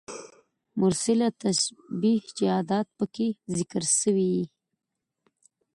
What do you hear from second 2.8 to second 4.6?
پکښي ذکر سوي يي.